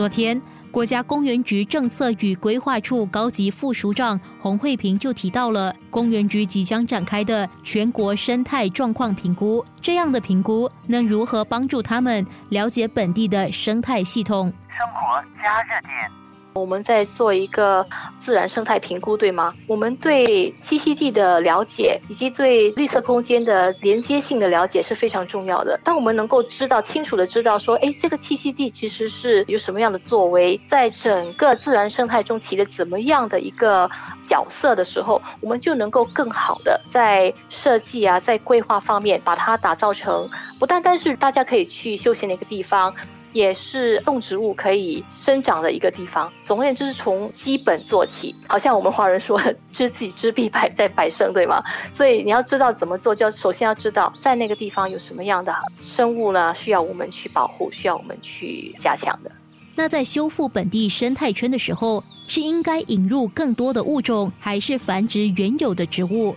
[0.00, 0.40] 昨天，
[0.70, 9.62] 国家公园局政策与规划处高级副署长洪慧平就提到了公园局即将展开的全国生态状况评估。
[9.82, 14.50] 这样的评估能如何帮助他们了解本地的生态系统？
[14.70, 16.19] 生活加热点。
[16.52, 17.86] 我们在做一个
[18.18, 19.54] 自然生态评估，对吗？
[19.66, 25.78] 我们对栖息地的了解以及对绿色空间的连接性的了解是非常重要的。
[25.84, 33.88] 当我们能够知道清楚的知道说，哎，这个栖息地其实是有什么样的作为，在整个自然生态中起的怎么样的一个
[34.22, 40.28] 角色的时候，我们就能够更好的在设计啊，在规划方面把它打造成
[40.58, 42.92] 不单单是大家可以去休闲的一个地方。
[43.32, 46.32] 也是动植物可以生长的一个地方。
[46.42, 48.34] 总而言之，是从基本做起。
[48.48, 49.40] 好像我们华人说
[49.72, 51.62] “知己知彼，百战百胜”，对吗？
[51.94, 56.54] 所以你要知道怎么做，就要首先要知道在那个地方有什么样的生物呢？
[56.54, 59.30] 需要我们去保护，需要我们去加强的。
[59.76, 66.34] 那在修复本地生态圈的时候，是应该引入更多的物种，还是繁殖原有的植物？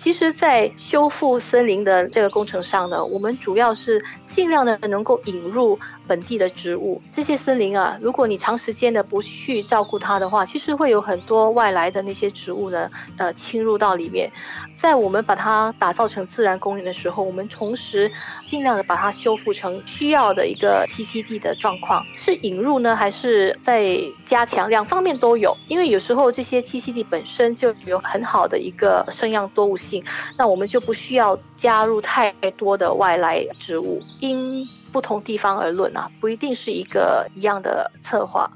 [0.00, 5.78] 其实，在修复森林的这个工程上呢，我们主要是尽量的能够引入。
[6.08, 14.28] 本地的植物，这些森林啊，如果你长时间的不去照顾它的话，其实会有很多外来的那些植物呢，呃，侵入到里面。
[14.76, 18.10] 在我们把它打造成自然公园的时候，我们同时
[18.44, 22.04] 尽量的把它修复成需要的一个栖息地的状况。
[22.16, 24.68] 是引入呢，还是在加强？
[24.68, 25.56] 两方面都有。
[25.68, 29.89] 因为有时候这些栖息地本身就有很好的一个生养多物性，
[30.36, 34.00] 那我们就不需要加入太多的外来植物。
[34.20, 38.50] 因不同地方而论啊，不一定是一个一样的策划。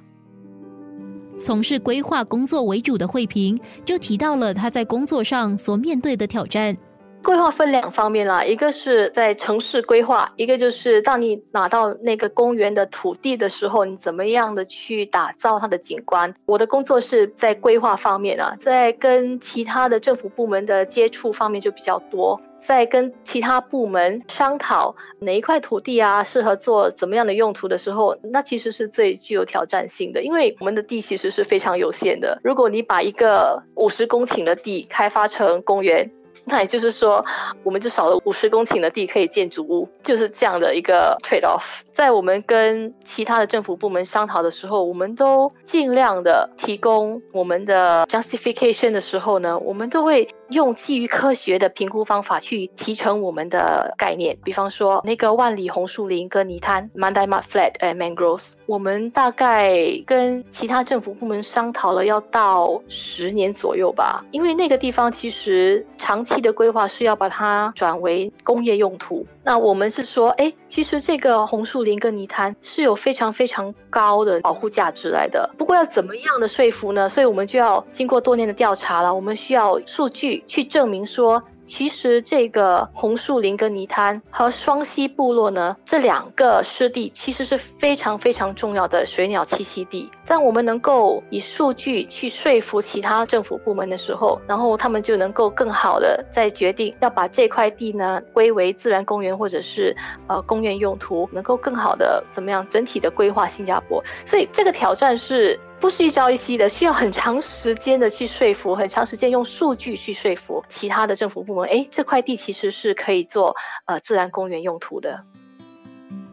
[1.38, 6.76] 从事规划工作为主的惠平就提到了他在工作上所面对的挑战。
[7.24, 16.34] 规划分两方面啦，一个是在城市规划，一个就是当你拿到那个公园的土地的时候，你怎么样的去打造它的景观。
[16.44, 22.40] 我的工作是在规划方面啊，在跟其他的政府部门的接触方面就比较多。
[22.58, 32.38] 在跟其他部门商讨哪一块土地啊适合做怎么样的用途的时候，那其实是最具有挑战性的，因为我们的地其实是非常有限的。
[32.42, 36.10] 如果你把一个五十公顷的地开发成公园，
[36.46, 37.24] 那也就是说，
[37.62, 41.80] 我们就少了五十公顷的地可以建筑物，就是这样的一个 trade off。
[41.92, 54.36] 在我们跟其他的政府部门商讨的时候，我们都尽量的提供我们的 justification 的时候呢，我们都会用基于科学的评估方法去提成我们的概念。
[54.44, 69.26] 比方说，那个万里红树林跟泥滩 （Mandai Mud Flat） 哎，mangroves，我们大概跟其他政府部门商讨了要到十年左右吧，因为那个地方其实长期的规划是要把它转为工业用途。
[69.42, 75.50] 那我们是说，哎，其实这个红树林跟泥滩是有非常非常高的保护价值来的。
[75.58, 77.08] 不过要怎么样的说服呢？
[77.08, 81.42] 所以我们就要经过多年的调查了，我们需要数据去证明说。
[81.66, 90.10] 其实这个红树林跟泥滩和双溪部落呢，这两个湿地其实是非常非常重要的水鸟栖息地。
[90.26, 99.96] 在我们能够以数据去说服其他政府部门的时候，然后他们就能够更好的在决定要把这块地呢归为自然公园或者是
[100.26, 104.04] 呃公园用途，能够更好的怎么样整体的规划新加坡。
[104.26, 105.58] 所以这个挑战是。
[105.84, 111.68] 不是一朝一夕的，需要很长时间的去说服，很长时间用数据去说服其他的政府部门。
[111.68, 115.22] 哎，这块地其实是可以做呃自然公园用途的。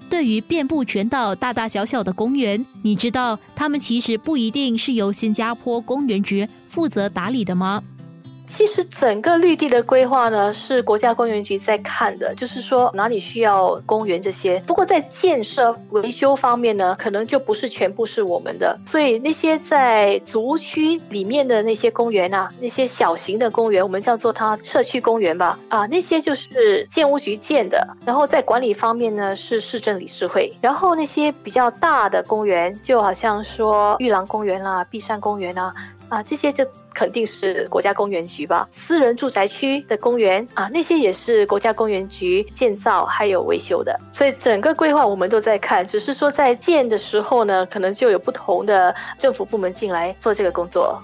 [0.09, 7.84] 对于遍布全岛大大小小的公园，你知道他们其实不一定是由新加坡公园局负责打理的吗？
[8.51, 14.62] 其实整个绿地的规划呢，是国家公园局在看的，就是说哪里需要公园这些。
[14.67, 18.78] 不过在建设维修方面呢，可能就不是全部是我们的。
[18.85, 25.57] 所以那些在族区里面的那些公园啊，那些小型的公园，我们叫做它社区公园吧。
[25.69, 27.88] 啊，那些就是建屋局建的。
[28.06, 30.53] 然后在管理方面呢，是市政理事会。
[30.59, 35.73] 然后那些比较大的公园，就好像说玉郎公园啦、碧山公园啊。
[36.11, 38.67] 啊，这些就肯定是国家公园局吧？
[38.69, 43.97] 私人住宅区的公园啊，那些也是国家公园局建造还有维修的。
[44.11, 51.02] 所以整个规划我们都在看，只是说在建的时候呢，可能就有不同的政府部门进来做这个工作。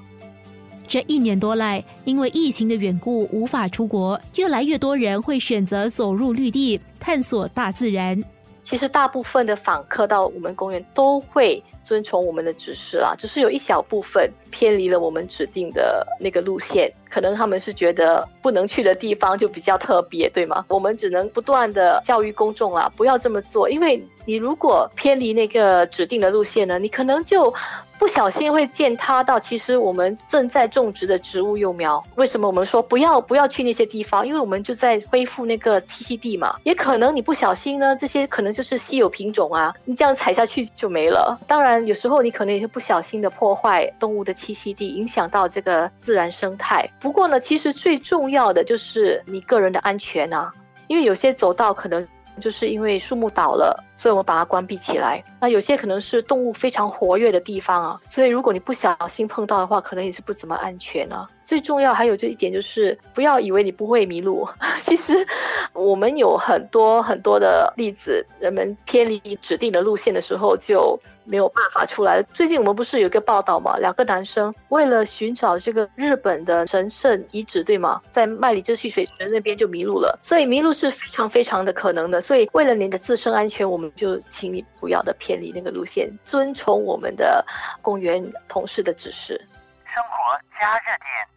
[0.89, 8.21] 这一年多来，因为疫情的缘故无法出国，越来越多人会选择走入绿地，探索大自然。
[8.68, 20.66] 其实大部分的访客到我们公园都会遵从我们的指示啦，只是有一小部分偏离了我们指定的那个路线，可能他们是觉得不能去的地方就比较特别，对吗？
[20.68, 27.54] 我们只能不断的教育公众啊，不要这么做，因为你如果偏离那个指定的路线呢，你可能就。
[27.99, 32.03] 不小心会践踏到，其实我们正在种植的植物幼苗。
[32.15, 34.27] 为什么我们说不要不要去那些地方？
[34.27, 36.55] 因为我们就在恢复那个栖息地嘛。
[36.63, 41.39] 也可能你不小心呢，这些可能就是稀有品种啊，你这样踩下去就没了。
[41.47, 46.88] 当然，有时候你可能也会不小心的破坏动物的栖息地，影响到这个自然生态。
[46.99, 50.53] 不过呢，其实最重要的就是你个人的安全啊，
[50.88, 52.07] 因为有些走道可能。
[52.39, 55.24] 就是因为树木倒了，所以我们把它关闭起来。
[55.39, 61.28] 那有些可能是动物非常活跃的地方啊，所以如果你不小心碰到的话，可能也是不怎么安全啊。
[61.44, 64.48] 最重要还有这一点就是，不要以为你不会迷路。
[64.81, 65.25] 其实
[65.74, 71.00] 我们有很多很多的例子，人们偏离指定的路线的时候就。
[71.30, 72.24] 没有办法出来。
[72.33, 73.75] 最近我们不是有一个报道吗？
[73.75, 78.01] 两个男生为了寻找这个日本的神圣遗址，对吗？
[78.10, 80.18] 在麦里之蓄水泉那边就迷路了。
[80.24, 82.22] 所以迷路是非常非常的可能的。
[82.27, 87.45] 所以为了您的自身安全，我们就请你不要的偏离那个路线，遵从我们的
[87.81, 89.47] 公园同事的指示。
[89.85, 91.37] 生活加热点。